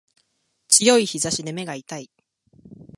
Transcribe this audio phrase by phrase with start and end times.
[0.67, 2.09] 強い日差しで目が痛い